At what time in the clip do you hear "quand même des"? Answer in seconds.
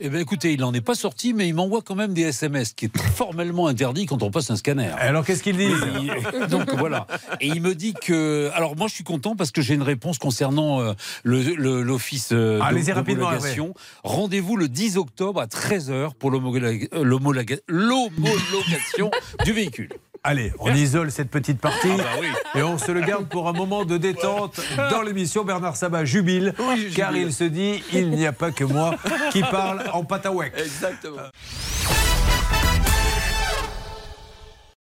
1.82-2.22